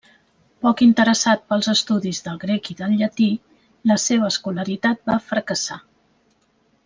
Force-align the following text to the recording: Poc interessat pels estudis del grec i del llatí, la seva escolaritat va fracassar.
Poc 0.67 0.79
interessat 0.85 1.43
pels 1.51 1.67
estudis 1.73 2.21
del 2.27 2.39
grec 2.45 2.71
i 2.73 2.77
del 2.79 2.95
llatí, 3.01 3.27
la 3.93 3.99
seva 4.05 4.31
escolaritat 4.35 5.05
va 5.11 5.19
fracassar. 5.29 5.79